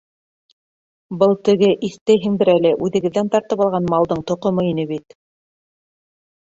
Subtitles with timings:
[1.23, 5.19] Был теге, иҫтәйһеңдер әле, үҙегеҙҙән тартып алған малдың тоҡомо ине бит...